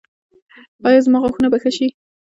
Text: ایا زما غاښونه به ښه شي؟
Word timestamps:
ایا 0.87 0.99
زما 1.05 1.17
غاښونه 1.23 1.47
به 1.51 1.57
ښه 1.63 1.71
شي؟ 1.77 1.87